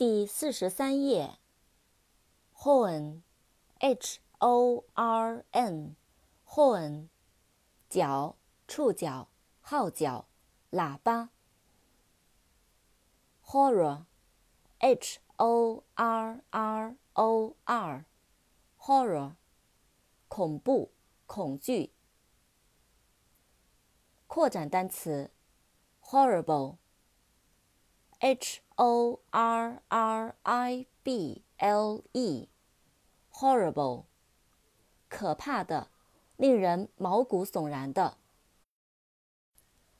[0.00, 1.36] 第四十三页。
[2.56, 7.08] horn，h o r n，horn，
[7.90, 9.28] 角，触角，
[9.60, 10.26] 号角，
[10.70, 11.28] 喇叭。
[13.44, 19.34] horror，h o r r o r，horror，
[20.28, 20.92] 恐怖，
[21.26, 21.92] 恐惧。
[24.26, 25.30] 扩展单词
[26.02, 26.78] ，horrible，h。
[28.79, 34.05] H O R R I B L E，horrible，
[35.09, 35.89] 可怕的，
[36.37, 38.17] 令人毛骨悚然的。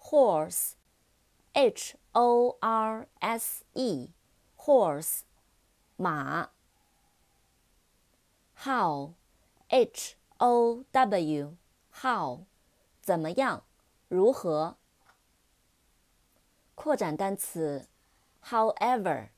[0.00, 5.20] Horse，H O R S E，horse，
[5.96, 6.48] 马。
[8.56, 12.46] How，H O W，how，
[13.02, 13.64] 怎么样，
[14.08, 14.78] 如何？
[16.74, 17.86] 扩展单词。
[18.42, 19.30] However,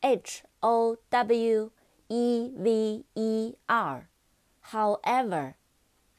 [0.00, 1.70] H O W
[2.08, 4.08] E V E R,
[4.64, 5.54] however，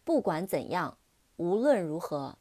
[0.04, 0.98] 不管怎样，
[1.38, 2.38] 无论如何。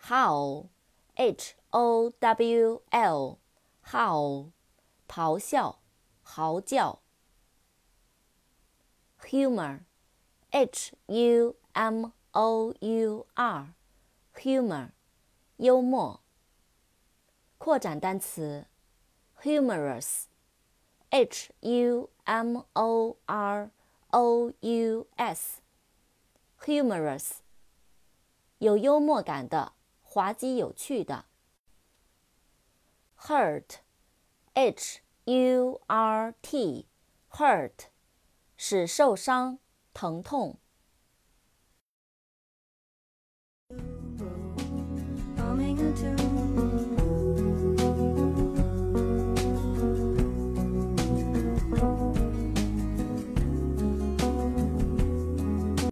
[0.00, 0.68] Howl,
[1.16, 3.38] H O W L,
[3.84, 4.52] howl，
[5.06, 5.80] 咆哮，
[6.22, 7.02] 嚎叫。
[9.20, 9.80] Humor,
[10.50, 13.74] H U M O U R,
[14.34, 14.92] humor，
[15.56, 16.20] 幽默。
[17.63, 18.65] 扩展单词
[19.39, 23.69] ，humorous，h u m o r
[24.09, 27.33] o u s，humorous，
[28.57, 31.25] 有幽默感的，滑稽有趣的。
[33.19, 37.89] hurt，h u r t，hurt，
[38.57, 39.59] 使受伤，
[39.93, 40.57] 疼痛。